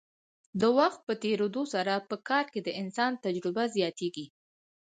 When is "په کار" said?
2.09-2.45